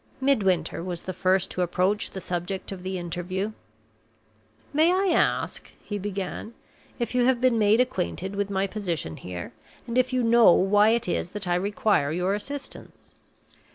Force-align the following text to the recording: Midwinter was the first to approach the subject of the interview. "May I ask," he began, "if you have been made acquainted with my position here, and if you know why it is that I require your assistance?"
Midwinter 0.19 0.83
was 0.83 1.03
the 1.03 1.13
first 1.13 1.51
to 1.51 1.61
approach 1.61 2.09
the 2.09 2.19
subject 2.21 2.71
of 2.71 2.81
the 2.81 2.97
interview. 2.97 3.51
"May 4.73 4.91
I 4.91 5.13
ask," 5.15 5.71
he 5.79 5.99
began, 5.99 6.55
"if 6.97 7.13
you 7.13 7.25
have 7.25 7.39
been 7.39 7.59
made 7.59 7.79
acquainted 7.79 8.33
with 8.35 8.49
my 8.49 8.65
position 8.65 9.17
here, 9.17 9.53
and 9.85 9.99
if 9.99 10.11
you 10.11 10.23
know 10.23 10.53
why 10.53 10.89
it 10.89 11.07
is 11.07 11.29
that 11.33 11.47
I 11.47 11.53
require 11.53 12.11
your 12.11 12.33
assistance?" 12.33 13.13